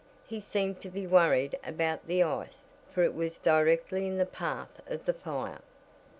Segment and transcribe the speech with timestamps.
[0.25, 4.81] He seemed to be worried about the ice, for it was directly in the path
[4.87, 5.61] of the fire."